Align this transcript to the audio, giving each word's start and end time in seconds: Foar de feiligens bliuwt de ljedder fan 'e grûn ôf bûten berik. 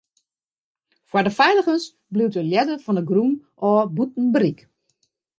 Foar 1.09 1.21
de 1.27 1.33
feiligens 1.39 1.85
bliuwt 2.13 2.35
de 2.37 2.43
ljedder 2.47 2.77
fan 2.85 2.99
'e 2.99 3.03
grûn 3.09 3.33
ôf 3.67 3.85
bûten 3.95 4.25
berik. 4.33 4.59